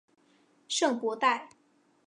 [0.67, 1.47] 圣博代。